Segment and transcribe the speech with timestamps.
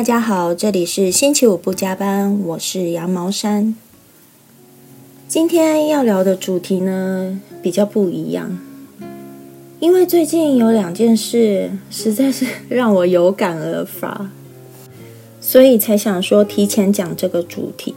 [0.00, 3.76] 大家好，这里是星期五不加班，我是羊毛衫。
[5.28, 8.58] 今天要聊的主题呢比较不一样，
[9.78, 14.30] 因为最近有两件事实在是让我有感而发，
[15.38, 17.94] 所以才想说提前讲这个主题。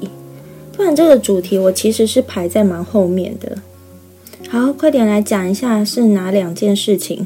[0.76, 3.60] 不然这个主题我其实是排在蛮后面的。
[4.50, 7.26] 好，快点来讲一下是哪两件事情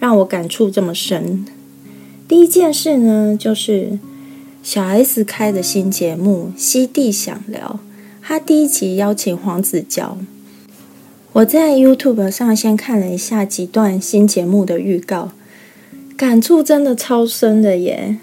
[0.00, 1.44] 让我感触这么深。
[2.28, 4.00] 第一件事呢，就是
[4.66, 7.78] 小 S 开的新节目《西地想聊》，
[8.20, 10.18] 他第一集邀请黄子佼。
[11.34, 15.30] 我在 YouTube 上先看了一下几段新节目的预告，
[16.16, 18.18] 感触真的超深的耶！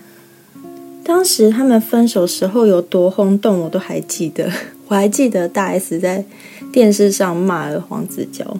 [1.06, 4.52] 当时他们分手时候有多轰动，我都还记得。
[4.90, 6.26] 我还记得大 S 在
[6.74, 8.60] 电视上骂了黄子佼。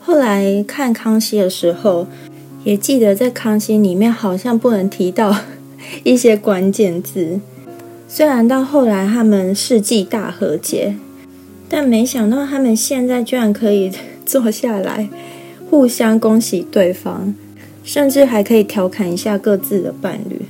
[0.00, 2.08] 后来看康熙的时候。
[2.64, 5.32] 也记得在康熙里面好像不能提到
[6.04, 7.40] 一些关键字。
[8.08, 10.94] 虽然到后来他们世纪大和解，
[11.68, 13.90] 但没想到他们现在居然可以
[14.24, 15.08] 坐下来
[15.68, 17.34] 互相恭喜对方，
[17.82, 20.42] 甚至还可以调侃一下各自的伴侣。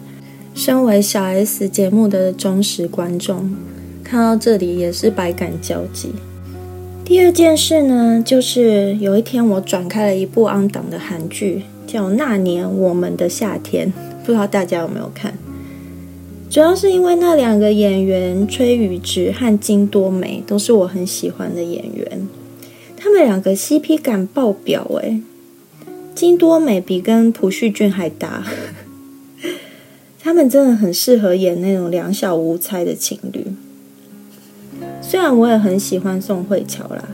[0.54, 3.54] 身为小 S 节目的忠实观众，
[4.04, 6.10] 看到这里也是百感交集。
[7.04, 11.64] 第二件事呢，就是有一天我转开了一部安档的韩剧。
[11.86, 13.92] 叫那年我们的夏天，
[14.26, 15.32] 不知道大家有没有看？
[16.50, 22.26] 主要是因为那两个演员崔宇植和金多美都是我很喜欢的演员，
[22.96, 25.22] 他们两个 CP 感爆表诶，
[26.14, 28.44] 金多美比跟朴叙俊还搭，
[30.20, 33.46] 他们真的很适合演那种两小无猜的情侣。
[35.00, 37.08] 虽然我也很喜欢宋慧乔啦。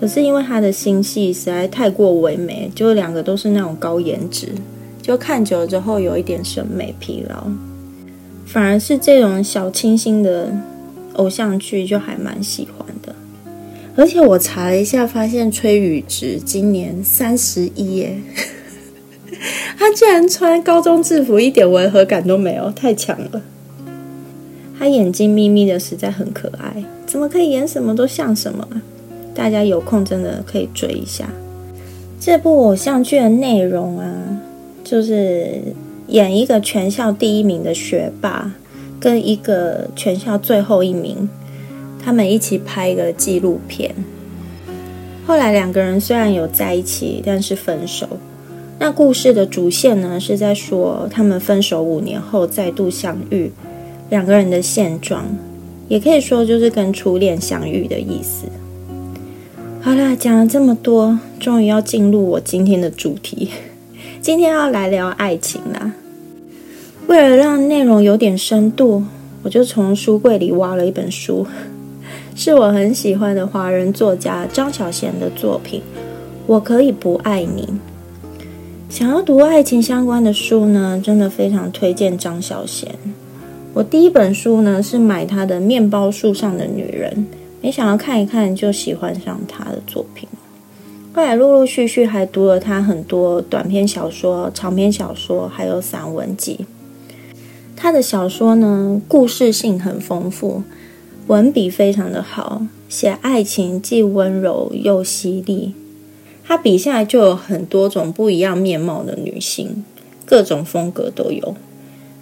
[0.00, 4.48] 可是因为他的心戏实在太过唯美，就两个都是那种高颜值，
[5.02, 7.46] 就看久了之后有一点审美疲劳。
[8.46, 10.52] 反而是这种小清新的
[11.14, 13.14] 偶像剧就还蛮喜欢的。
[13.96, 18.18] 而且我查了一下，发现崔宇植今年三十一耶，
[19.78, 23.42] 他竟然穿高中制服一点违和感都没有，太强了。
[24.78, 28.66] 他眼睛眯眯的，实在很可爱，怎么可以演什么都像什么？
[29.32, 31.30] 大家有空真的可以追一下
[32.18, 34.29] 这部偶像剧的内容啊，
[34.90, 35.62] 就是
[36.08, 38.50] 演一个全校第一名的学霸，
[38.98, 41.28] 跟一个全校最后一名，
[42.04, 43.94] 他们一起拍一个纪录片。
[45.24, 48.08] 后来两个人虽然有在一起，但是分手。
[48.80, 53.52] 那故事的主线呢，是在说他们分手五年后再度相遇，
[54.08, 55.24] 两个人的现状，
[55.86, 58.46] 也可以说就是跟初恋相遇的意思。
[59.80, 63.50] 好啦，讲了这么多，终于要进入我今天的主题。
[64.22, 65.92] 今天要来聊爱情啦。
[67.06, 69.02] 为了让内容有点深度，
[69.42, 71.46] 我就从书柜里挖了一本书，
[72.36, 75.80] 是我很喜欢的华人作家张小娴的作品。
[76.46, 77.66] 我可以不爱你。
[78.90, 82.84] 想要读爱情相关的书呢，真的非常推荐张小娴。
[83.72, 87.26] 我第一本书呢是买她的《面包树上的女人》。
[87.62, 90.28] 没想到看一看就喜欢上他的作品，
[91.12, 96.66] 后来陆陆续续还读了他很多短篇小说、长篇小说，还有散文集。
[97.76, 100.62] 他的小说呢，故事性很丰富，
[101.26, 105.74] 文笔非常的好，写爱情既温柔又犀利。
[106.44, 109.84] 他笔下就有很多种不一样面貌的女性，
[110.24, 111.56] 各种风格都有。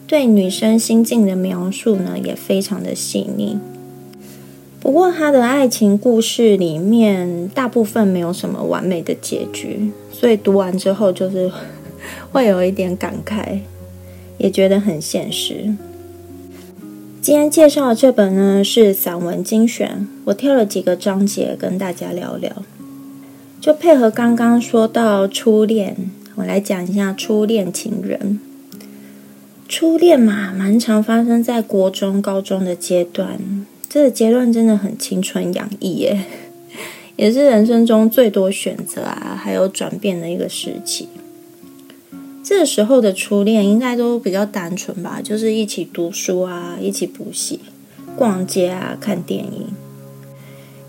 [0.07, 3.59] 对女生心境的描述呢，也非常的细腻。
[4.89, 11.53] 不过，他的爱情故事里面大部分没有什么完美的结局，所以读完之后就是
[12.33, 13.59] 会有一点感慨，
[14.39, 15.75] 也觉得很现实。
[17.21, 22.51] 今天介绍的这本呢是散文精选，我挑了几个章节跟大家聊聊。
[23.61, 28.41] 就配合刚刚说到初恋，我来讲一下初恋情人。
[29.69, 33.39] 初恋嘛，蛮常发生在国中、高中的阶段。
[33.89, 36.25] 这个阶段真的很青春洋溢耶，
[37.17, 41.09] 也是人生中最多选择啊，还有转变的一个时期。
[42.45, 47.61] 这个时候的初恋应该都比较单纯吧，就是一起读书啊，一起补习、
[48.17, 49.69] 逛街啊，看电影。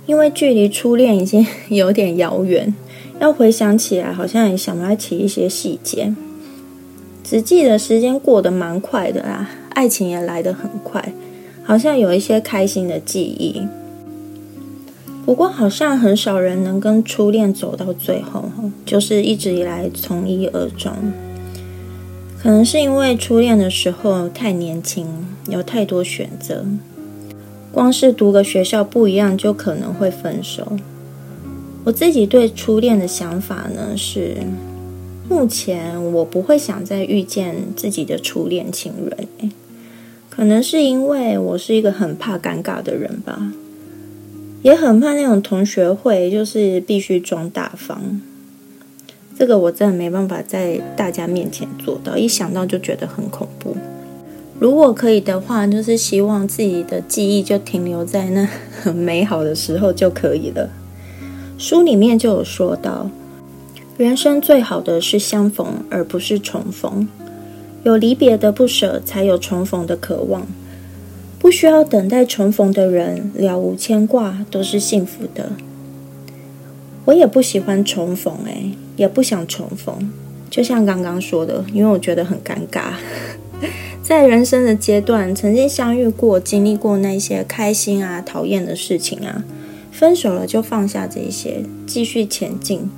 [0.06, 2.74] 因为距离初恋已经有点遥远，
[3.20, 6.14] 要回想起来，好像也想不起一些细节，
[7.24, 11.14] 只记得时间过得蛮快的啦，爱情也来得很快。
[11.70, 13.62] 好像有一些开心的记忆，
[15.24, 18.50] 不过好像很少人能跟初恋走到最后，
[18.88, 20.92] 就是一直以来从一而终。
[22.42, 25.06] 可能是因为初恋的时候太年轻，
[25.48, 26.66] 有太多选择，
[27.72, 30.76] 光是读个学校不一样就可能会分手。
[31.84, 34.38] 我自己对初恋的想法呢是，
[35.30, 39.52] 目前我不会想再遇见自己的初恋情人。
[40.30, 43.52] 可能是因为我是一个很怕尴尬的人吧，
[44.62, 48.22] 也很怕那种同学会，就是必须装大方。
[49.38, 53.76] 这个我真的没办法在大家面前做到，一想到就觉得很恐怖。
[54.60, 58.46] 如果可以的话，就是希望自己的记忆就停留在那
[58.82, 60.70] 很美好的时候就可以了。
[61.58, 63.10] 书里面就有说到，
[63.98, 67.08] 人生最好的是相逢，而不是重逢。
[67.84, 70.48] 有离别的不舍，才有重逢的渴望。
[71.40, 75.52] 不需要等待重逢的人，了无牵挂，都是幸福的。
[77.06, 80.12] 我也不喜欢重逢，诶，也不想重逢。
[80.50, 82.92] 就像刚刚说的，因为我觉得很尴尬。
[84.04, 89.44] 在人生的阶段，曾经相遇过，经历过那些开心啊、讨厌的事情啊，
[89.92, 92.90] 分手了就放下这些，继续前进，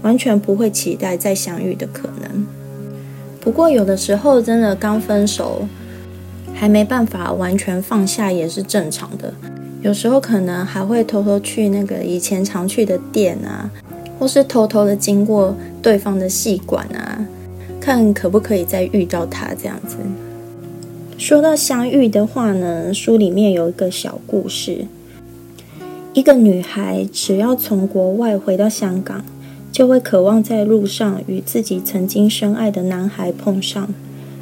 [0.00, 2.46] 完全不会期待再相遇的可能。
[3.44, 5.66] 不过，有的时候真的刚分手，
[6.54, 9.34] 还没办法完全放下，也是正常的。
[9.82, 13.68] 有时候可能还会偷偷去那个以前常去的店啊，
[14.16, 17.18] 或是偷偷的经过对方的戏馆啊，
[17.80, 19.96] 看可不可以再遇到他这样子。
[21.18, 24.86] 说到相遇的话呢，书里面有一个小故事：
[26.12, 29.24] 一个女孩只要从国外回到香港。
[29.72, 33.88] 就会渴望在路上与自己曾经深爱的男孩碰上，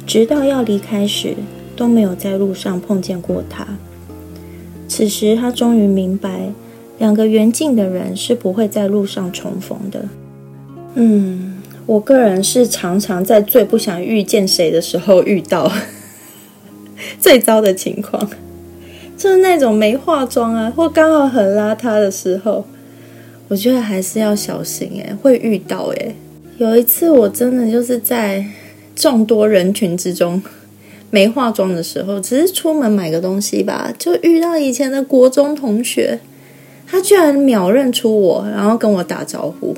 [0.05, 1.35] 直到要离开时
[1.75, 3.65] 都没有在路上碰见过他。
[4.89, 6.51] 此时，他终于明白，
[6.99, 10.03] 两个缘尽的人是不会在路上重逢的。
[10.95, 15.71] 嗯，我个人是常常在最不想遇见谁的时候遇到
[17.21, 18.29] 最糟的情况，
[19.17, 22.65] 就是那种没化妆啊，或刚好很邋遢的时候。
[23.51, 26.15] 我觉得还是要小心诶，会遇到诶。
[26.57, 28.45] 有一次我真的就是在
[28.95, 30.41] 众多人群之中
[31.09, 36.21] 没化妆的时候，只是出门买个东西吧，就遇到以前的国中同学，
[36.87, 39.75] 他居然秒认出我，然后跟我打招呼，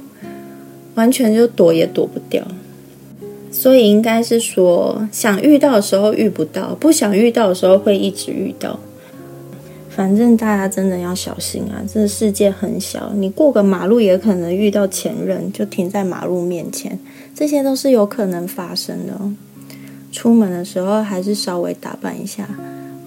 [0.94, 2.46] 完全就躲也躲不掉。
[3.50, 8.80] 所以应该是说，想遇到的时候遇不到，不想遇到的时候会一直遇到。
[9.96, 11.84] 反正大家真的要小心啊！
[11.88, 16.98] 这个世界很小，你过个马路也可能遇到前任，就停在马路面前，
[17.36, 19.14] 这些都是有可能发生的。
[20.12, 22.50] 出门的时候还是稍微打扮一下，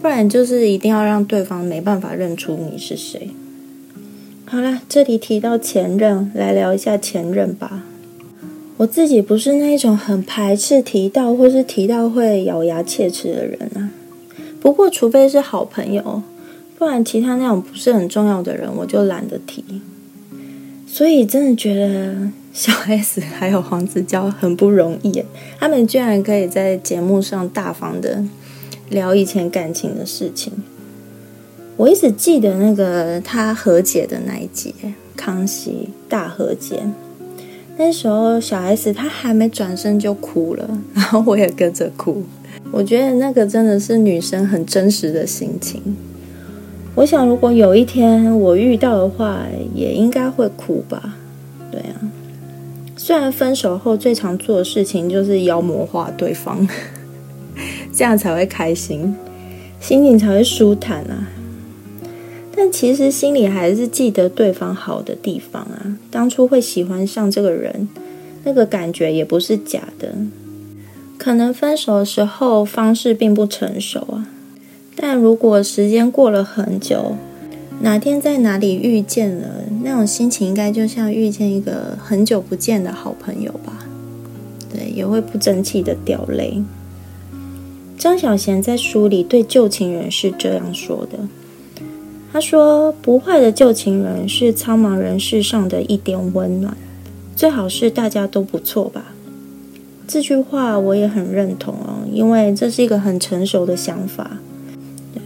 [0.00, 3.30] 不然就是一定要让对方没办法认出你是谁。
[4.44, 7.82] 好了，这里提到前任，来聊一下前任吧。
[8.76, 13.90] 我自己不是那种很排斥提到或是提到会咬牙切齿的人啊。
[14.60, 16.22] 不过，除非是好朋友。
[16.78, 19.64] 不然，其他那种不是很重要的人，我就懒得提。
[20.86, 25.22] 所以，真的觉得小 S 还有黄子佼很不容易，
[25.58, 28.22] 他们居然可以在节目上大方的
[28.90, 30.52] 聊以前感情的事情。
[31.76, 34.74] 我一直记得那个他和解的那一集，
[35.16, 36.82] 康熙大和解，
[37.76, 42.22] 那时候小 S 她还没转身就哭了，然后我也跟着哭。
[42.70, 45.82] 我觉得那个真的是女生很真实的心情。
[46.96, 49.42] 我想，如果有一天我遇到的话，
[49.74, 51.14] 也应该会哭吧。
[51.70, 52.00] 对啊，
[52.96, 56.66] 虽然分手后最常做的事情就是妖魔化对方，
[57.92, 59.14] 这样才会开心，
[59.78, 61.28] 心情才会舒坦啊。
[62.56, 65.98] 但其实心里还是记得对方好的地方啊。
[66.10, 67.86] 当初会喜欢上这个人，
[68.44, 70.14] 那个感觉也不是假的。
[71.18, 74.26] 可能分手的时候方式并不成熟啊。
[74.96, 77.16] 但如果时间过了很久，
[77.82, 79.46] 哪天在哪里遇见了，
[79.84, 83.86] 那种心情应该就像遇见一个很久不见的好朋友吧？
[84.72, 86.62] 对，也会不争气的掉泪。
[87.98, 91.18] 张小贤在书里对旧情人是这样说的
[92.32, 96.76] ：“他说，不坏的旧情人是苍茫人世上的一点温暖，
[97.34, 99.12] 最好是大家都不错吧。”
[100.08, 104.38] 这句话我也很认同哦，因为这是一个很成熟的想法。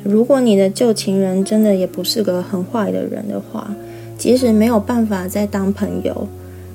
[0.04, 3.70] 如果你的旧情人真的也不是个很坏的人的话，
[4.16, 6.28] 即使没有办法再当朋友，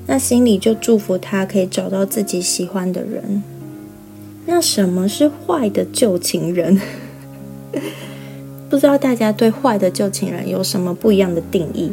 [0.06, 3.42] 那心里就祝福他可以找到自己喜欢的人。
[4.46, 6.80] 那什么是坏的旧情人？
[8.70, 11.90] 不知道大家对坏的旧情人有什么不一样的定义？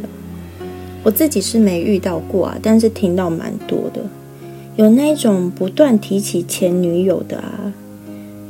[1.03, 4.01] 我自己是没遇到过啊，但是听到蛮多的。
[4.75, 7.73] 有那种不断提起前女友的啊，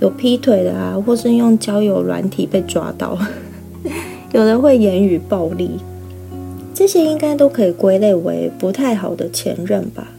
[0.03, 3.17] 有劈腿的啊，或是用交友软体被抓到，
[4.35, 5.79] 有的会言语暴力，
[6.73, 10.09] 这些应该都可以归类为不太好的前任吧。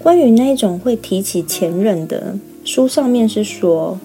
[0.00, 2.34] 关于那种会提起前任的，
[2.64, 4.00] 书上面是说，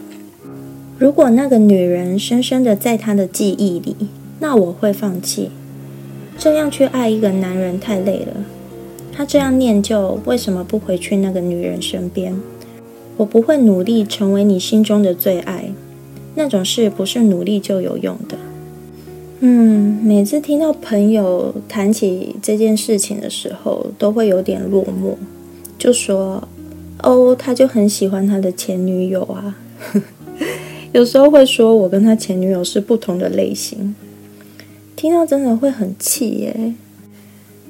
[1.00, 3.96] 如果那个女人深深的在他的记忆里，
[4.40, 5.50] 那我会放弃。
[6.38, 8.46] 这样去爱一个男人太累了。
[9.12, 12.36] 他这样念旧，为什么不回去那个女人身边？
[13.18, 15.72] 我不会努力成为你心中的最爱，
[16.36, 18.38] 那种事不是努力就有用的。
[19.40, 25.16] 嗯，每次听到朋友谈起这件事情的时候，都会有点落寞，
[25.78, 26.48] 就说
[27.04, 29.58] ：“哦，他就很喜欢他的前女友啊。
[30.94, 33.94] ”有时候会说我跟他前女友是不同的类型，
[34.96, 36.74] 听到真的会很气耶。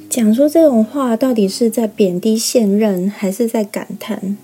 [0.10, 4.38] 讲出这种话，到底是在贬低现任，还是在感叹？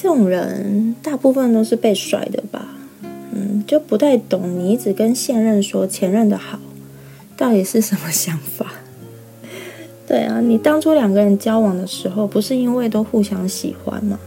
[0.00, 2.68] 这种人大部分都是被甩的吧？
[3.32, 6.60] 嗯，就不太懂你一直跟现任说前任的好，
[7.36, 8.74] 到底是什么想法？
[10.06, 14.20] 对啊，你当初两个人交往的时候，不是因为都互相喜欢吗？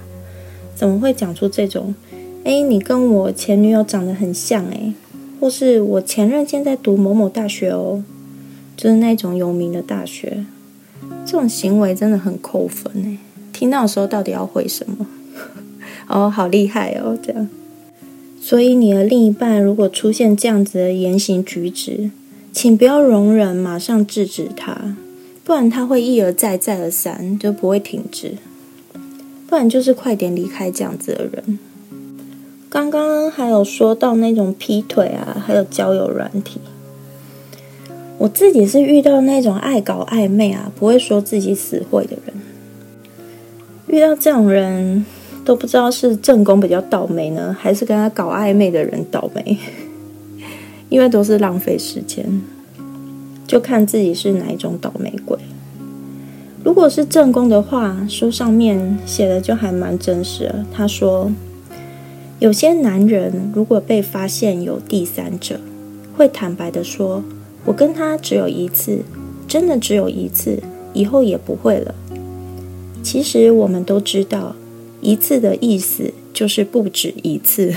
[0.75, 1.95] 怎么会讲出这种？
[2.43, 4.93] 哎，你跟我前女友长得很像哎，
[5.39, 8.03] 或是我前任现在读某某大学哦。
[8.75, 10.43] 就是那种有名的大学，
[11.23, 13.17] 这种行为真的很扣分哎！
[13.53, 15.05] 听到的时候到底要回什么？
[16.07, 17.47] 哦，好厉害哦，这样。
[18.41, 22.09] 所以你的另一半如果出现这样子的言行举止，
[22.51, 24.95] 请不要容忍，马上制止他，
[25.43, 28.33] 不然他会一而再再而三就不会停止。
[29.47, 31.59] 不然就是快点离开这样子的人。
[32.69, 36.61] 刚刚还有说到那种劈腿啊，还有交友软体。
[38.17, 42.33] 我自己是遇到那种爱搞暧昧啊，不会说自己死会的人。
[43.87, 45.05] 遇到这种人
[45.43, 49.57] 都不知道是正宫比较倒霉呢，还是跟他搞暧昧的人倒霉，
[50.89, 52.41] 因为都是浪费时间，
[53.47, 55.37] 就看自己是哪一种倒霉鬼。
[56.63, 60.53] 如果是正宫的话，书上面写的就还蛮真实。
[60.71, 61.31] 他说，
[62.39, 65.59] 有些男人如果被发现有第三者，
[66.15, 67.23] 会坦白的说。
[67.63, 69.03] 我跟他只有一次，
[69.47, 70.57] 真的只有一次，
[70.93, 71.93] 以后也不会了。
[73.03, 74.55] 其实我们都知道，
[75.01, 77.73] 一次的意思就是不止一次。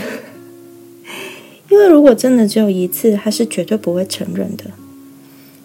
[1.71, 4.65] 因为如果真的只有一次，他是绝对不会承认的。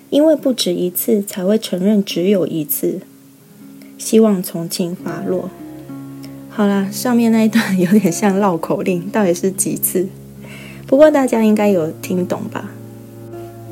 [0.10, 3.00] 因为不止一次，才会承认只有一次。
[3.98, 5.52] 希望从轻发落。
[6.50, 10.08] 好啦，上面那一段有点像绕口令，到底是几次？
[10.88, 12.72] 不过大家应该有听懂吧？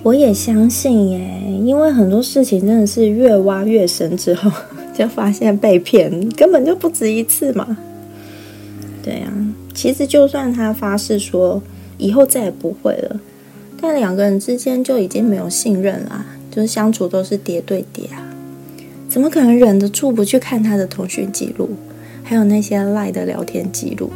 [0.04, 4.52] 我也相信耶，因为很多事情真的是越挖越深之后，
[4.98, 7.78] 就发现被骗根本就不止一次嘛。
[9.04, 9.32] 对呀，
[9.76, 11.62] 其实就算他发誓说
[12.00, 13.20] 以后再也不会了，
[13.80, 18.34] 但两个人之间就已经没有信任啦，就是相处都是叠对叠啊，
[19.08, 21.70] 怎么可能忍得住不去看他的通讯记录，
[22.24, 24.12] 还有那些赖的聊天记录，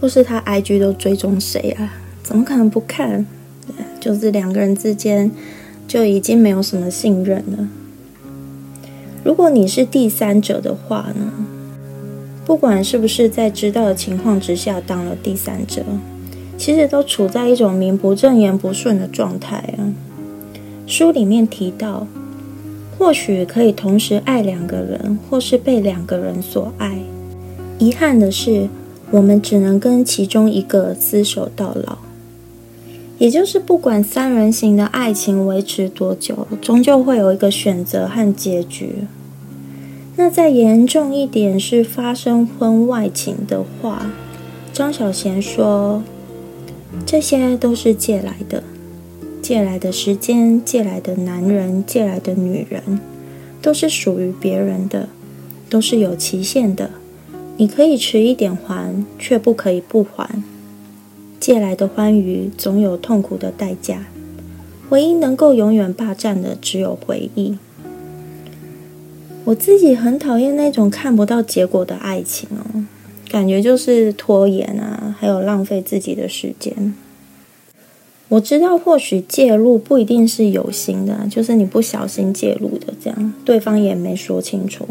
[0.00, 1.92] 或是他 IG 都追踪谁啊？
[2.22, 3.26] 怎么可能不看？
[4.00, 5.30] 就是两个人之间
[5.86, 7.68] 就已经没有什么信任了。
[9.26, 11.32] 如果你是第三者的话呢？
[12.44, 15.82] 不管是不是在知道的情况之下当了第三者，
[16.56, 19.90] 其实都处在一种名不正言不顺的状态啊。
[20.86, 22.06] 书里面提到，
[22.96, 26.96] 或许可以同时爱两个人，或是被两个人所爱。
[27.80, 28.68] 遗憾的是，
[29.10, 31.98] 我们只能跟其中一个厮守到老。
[33.18, 39.06] 也就是，不管三人行的爱情维持多久，终究会有一个选择和结局。
[40.18, 44.10] 那再严重一点是发生婚外情的话，
[44.72, 46.02] 张小娴说，
[47.04, 48.64] 这些都是借来的，
[49.42, 52.98] 借来的时间，借来的男人，借来的女人，
[53.60, 55.10] 都是属于别人的，
[55.68, 56.90] 都是有期限的。
[57.58, 60.42] 你可以迟一点还，却不可以不还。
[61.38, 64.06] 借来的欢愉总有痛苦的代价，
[64.88, 67.58] 唯一能够永远霸占的只有回忆。
[69.46, 72.82] 我自己很讨厌那种看不到结果的爱情哦，
[73.30, 76.92] 感觉就是拖延啊，还有浪费自己的时间。
[78.28, 84.88] 我知道或许介入不一定是有心的，就是你不小心介入的，这样对方也没说清楚。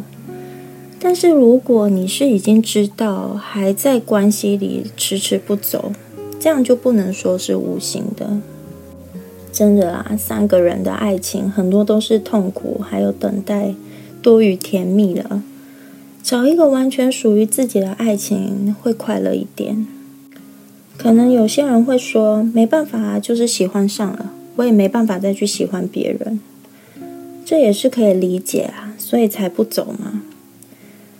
[1.01, 5.91] 但是如果你是已经知道，还在关系里迟迟不走。
[6.39, 8.37] 这样就不能说是无心的，
[9.51, 10.15] 真的啊！
[10.15, 13.73] 三个人的爱情很多都是痛苦，还有等待
[14.25, 15.43] 多于甜蜜了。
[16.23, 19.85] 找一个完全属于自己的爱情会快乐一点。
[20.97, 26.39] 可能有些人会说，没办法，就是喜欢上了，我也没办法再去喜欢别人，
[27.45, 30.23] 这也是可以理解啊，所以才不走嘛。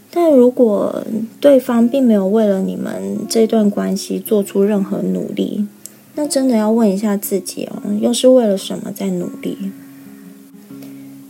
[0.09, 1.05] 但如果
[1.39, 5.67] 对方并没有为了你们这段关系做出任何努力，
[6.15, 9.55] 那真的要问一下自己哦，又是为了什么在努力？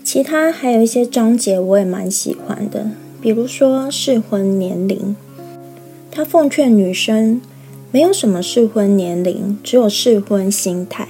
[0.05, 5.15] 其他还有一些章节我也蛮喜欢的，比如说适婚年龄，
[6.11, 7.41] 他奉劝女生，
[7.91, 11.07] 没有什么适婚年龄，只有适婚心态。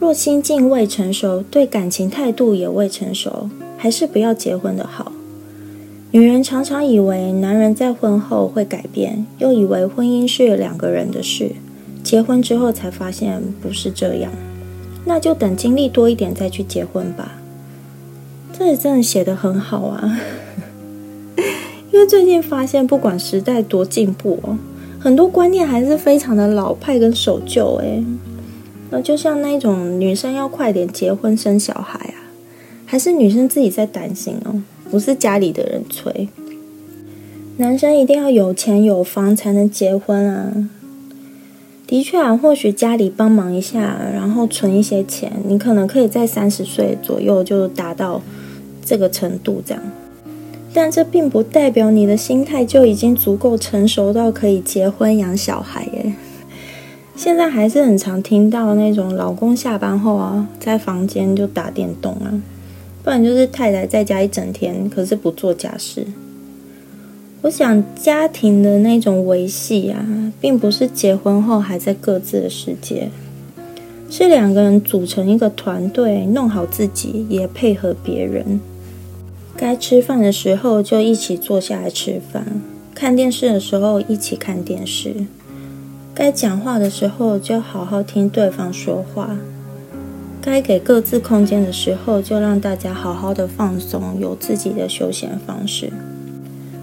[0.00, 5.12] 若心境未成熟，对感情态度也未成熟，还是不要结婚的好。
[6.10, 11.52] 女人常常以为男人在婚后会改变，又以为婚姻是两个人的事，
[12.02, 14.32] 结婚之后才发现不是这样，
[15.04, 17.38] 那就等经历多一点再去结婚吧。
[18.58, 20.18] 这也真的写的很好啊，
[21.92, 24.56] 因为最近发现，不管时代多进步哦，
[24.98, 28.02] 很多观念还是非常的老派跟守旧哎。
[28.90, 32.32] 那就像那种女生要快点结婚生小孩啊，
[32.86, 36.28] 还是女生自己在担心哦，不是家里的人催。
[37.58, 40.50] 男生一定要有钱有房才能结婚啊。
[41.86, 48.22] 的确啊，或许家里帮忙一下，然后存一些钱，你可能可以在三十岁左右就达到。
[48.86, 49.82] 这个程度这样，
[50.72, 56.14] 但这并不代表你的心态就已经足够成熟到可以结婚养小孩耶。
[57.16, 62.30] 现在还是很常听到那种老公下班后啊，在房间就打电动啊，
[63.02, 66.06] 不然就是太太在家一整天，可是不做家事。
[67.42, 70.04] 我想家庭的那种维系啊，
[70.40, 73.08] 并不是结婚后还在各自的世界，
[74.10, 78.60] 是两个人组成一个团队，弄好自己，也配合别人。
[79.58, 82.60] 该吃饭的时候就一起坐下来吃饭，
[82.94, 85.14] 看电视的时候一起看电视，
[86.14, 89.34] 该讲话的时候就好好听对方说话，
[90.42, 95.90] 该给各自空间的时候就让大家好好的放松，有自己的休闲方式，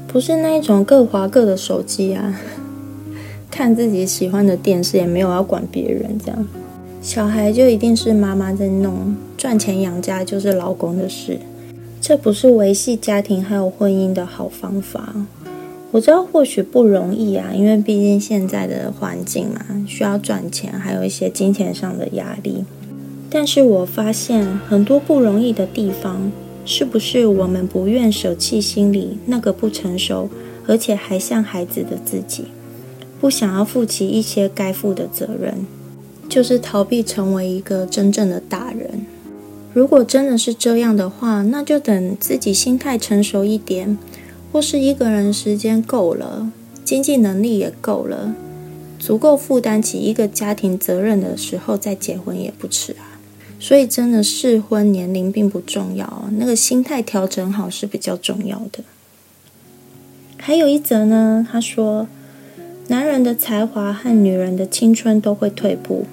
[0.07, 2.39] 不是那一种各划各的手机啊，
[3.51, 6.47] 看自己喜欢的电视也没有要管别人这样，
[7.03, 11.37] 小孩就一定是妈妈在弄，赚钱养家就是老公的事。
[12.05, 15.15] 这不是维系家庭还有婚姻的好方法。
[15.91, 22.65] 我知道或许不容易啊，因为毕竟现在的环境嘛，需要赚钱，还有一些金钱上的压力。
[23.29, 26.29] 但是我发现很多不容易的地方，
[26.65, 30.29] 是不是我们不愿舍弃心里那个不成熟，
[30.67, 32.47] 而且还像孩子的自己，
[33.21, 35.65] 不想要负起一些该负的责任，
[36.27, 39.05] 就是逃避成为一个真正的大人。
[39.73, 43.97] 如果真的是这样的话，那就等自己心态成熟一点，
[44.51, 46.51] 或是一个人时间够了，
[46.85, 48.35] 经济能力也够了，
[48.99, 53.17] 足够负担起一个家庭责任的时候再结婚也不迟啊。
[53.59, 58.83] 所以，真的适婚年龄并不重要，那个心态调整好是比较重要的。
[60.37, 62.07] 还有一则呢，他说，
[62.89, 66.05] 男人的才华和女人的青春都会退步。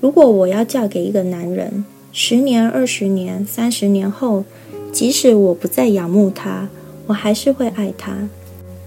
[0.00, 1.84] 如果我要嫁给一个男人，
[2.18, 4.46] 十年、二十年、三十年后，
[4.90, 6.66] 即使我不再仰慕他，
[7.08, 8.30] 我还是会爱他，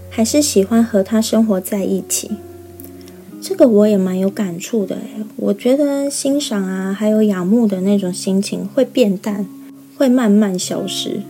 [0.10, 2.32] 还是喜欢和他生活在一起。
[3.40, 9.46] 这个我也蛮有感触的诶，我觉得欣赏啊，还有仰慕的那种心情会变淡，
[9.96, 11.22] 会慢慢消失。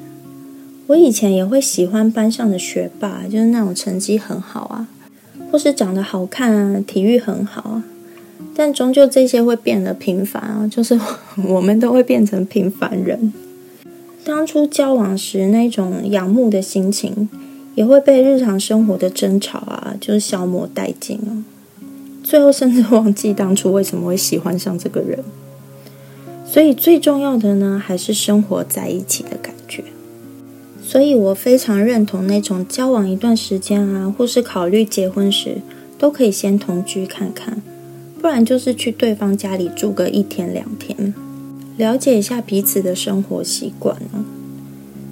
[0.88, 4.88] 我以前也会喜欢班上的学霸，就是那种成绩很好啊，
[5.52, 7.84] 或是长得好看啊，体育很好啊。
[8.60, 11.00] 但终究这些会变得平凡啊，就是
[11.48, 13.32] 我们都会变成平凡人。
[14.26, 17.30] 当初交往时那种仰慕的心情，
[17.76, 21.46] 也会被日常生活的争吵啊，就是消磨殆尽啊。
[22.22, 25.24] 最后甚至忘记当初为什么会喜欢上这个人。
[26.46, 29.86] 所以最重要的呢，还是生活在一起的感觉。
[30.84, 35.60] 所以我非常认同那种交往一段时间啊，或是考虑结婚时，
[35.98, 37.62] 都可以先同居看看。
[38.20, 41.14] 不然就是去对方家里住个一天两天，
[41.78, 44.26] 了解一下彼此的生活习惯哦。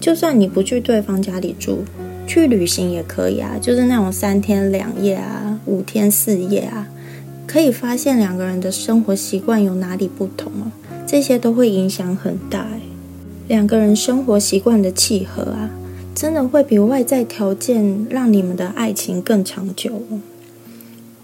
[0.01, 1.79] 就算你不去对方家里住，
[2.27, 6.87] 去旅行也可以啊，就是那种三天两夜啊、五天四夜啊，
[7.47, 10.71] 可以发现两个人的生活习惯有哪里不同哦。
[11.07, 12.67] 这些都会影响很大
[13.47, 15.69] 两个人生活习惯的契合啊，
[16.13, 20.01] 真的会比外在条件让你们的爱情更长久。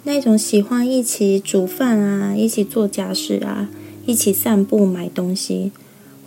[0.05, 3.69] 那种喜欢一起煮饭啊，一起做家事啊，
[4.05, 5.71] 一起散步买东西，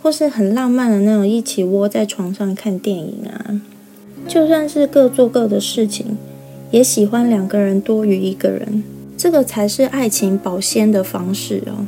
[0.01, 3.61] 或是很浪漫的那种一起窝在床上看电影啊，
[4.27, 6.17] 就算是各做各的事情，
[6.71, 8.83] 也喜欢两个人多于一个人。
[9.15, 11.85] 这个才是爱情保鲜的方式哦。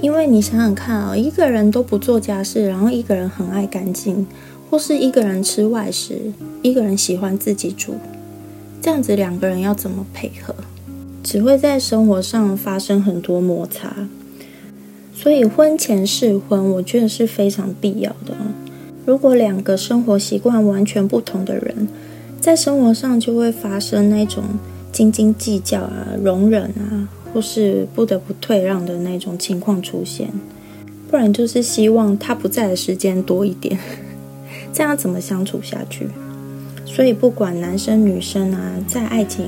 [0.00, 4.24] 因为你想想看啊，一个人都不做家事，然后一个人很爱干净，
[4.70, 7.94] 或是一个人吃外食，一个人喜欢自己煮，
[8.80, 10.54] 这样子两个人要怎么配合？
[11.22, 14.08] 只会在生活上发生很多摩擦。
[15.14, 18.34] 所以婚前试婚，我觉得是非常必要的。
[19.06, 21.88] 如果两个生活习惯完全不同的人，
[22.40, 24.42] 在生活上就会发生那种
[24.90, 27.08] 斤斤计较啊、容忍啊。
[27.34, 30.28] 或是不得不退让的那种情况出现，
[31.10, 33.78] 不然就是希望他不在的时间多一点，
[34.70, 36.06] 这样怎么相处下去？
[36.84, 39.46] 所以不管男生女生啊，在爱情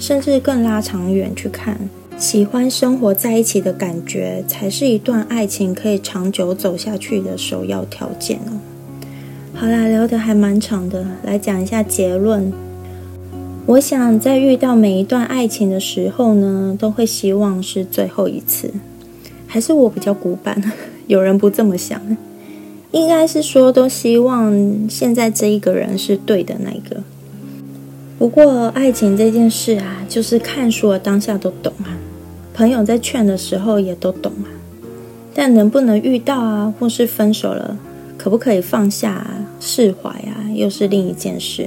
[0.00, 1.78] 甚至更拉长远去看，
[2.16, 8.58] 喜欢生活在一起的感觉，才是一段爱情可以长久走下去的首要条件哦。
[9.54, 12.50] 好啦，聊得还蛮长的，来讲一下结论。
[13.66, 18.72] 我想在遇到每一段爱情的时候呢，都会希望是最后一次。
[19.46, 20.72] 还是我比较古板，
[21.08, 22.00] 有人不这么想。
[22.92, 27.02] 应该是说，都希望现在这一个人是对的那个。
[28.20, 31.96] 不过爱情这件事啊，就是看书的当下都懂啊，
[32.52, 34.52] 朋友在劝的时候也都懂啊。
[35.32, 37.78] 但能不能遇到啊，或是分手了，
[38.18, 41.66] 可不可以放下、啊释怀啊，又是另一件事。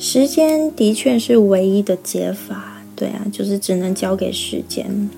[0.00, 5.08] 时间的确是唯一的解法，对啊，就是只能交给时间。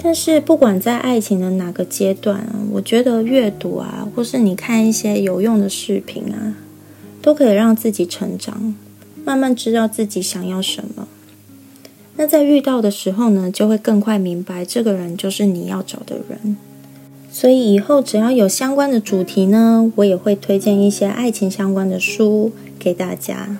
[0.00, 6.54] 但是不管在爱情的哪个阶段，我觉得阅读啊，或是你看一些有用的视频啊，
[7.22, 8.74] 都可以让自己成长，
[9.24, 11.08] 慢慢知道自己想要什么。
[12.16, 16.56] 那在遇到的时候呢，就会更快明白这个人就是你要找的人。
[17.32, 22.52] 所以以后只要有相关的主题呢，我也会推荐一些爱情相关的书。
[22.82, 23.58] 给大家，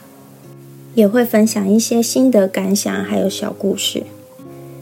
[0.94, 4.04] 也会分享一些心得感想，还有小故事。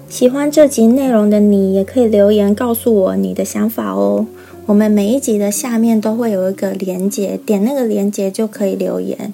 [0.08, 4.28] 喜欢这集内容的你，也可以留言告诉我你的想法哦。
[4.68, 9.32] 我们每一集的下面都会有一个连接，点那个连接就可以留言。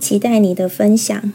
[0.00, 1.32] 期待你的分享。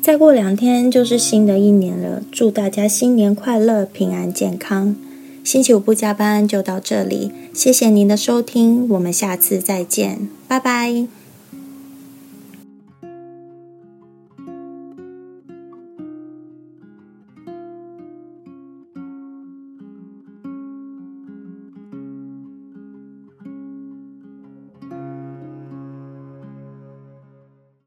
[0.00, 4.94] 再过两天就是新的一年了，祝大家新年快乐、平安健康。
[5.42, 11.17] 星期五不加班就到这里，谢谢您的收听，我们下次再见，拜拜。